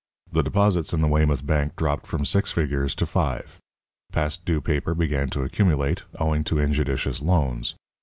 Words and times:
The 0.31 0.41
deposits 0.41 0.93
in 0.93 1.01
the 1.01 1.07
Weymouth 1.07 1.45
Bank 1.45 1.75
dropped 1.75 2.07
from 2.07 2.25
six 2.25 2.51
figures 2.51 2.95
to 2.95 3.05
five. 3.05 3.59
Past 4.11 4.43
due 4.45 4.59
paper 4.59 4.95
began 4.95 5.29
to 5.29 5.43
accumulate, 5.43 6.01
owing 6.19 6.43
to 6.45 6.57
injudicious 6.57 7.21
loans. 7.21 7.75